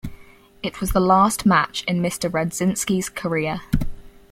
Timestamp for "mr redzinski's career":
2.01-3.61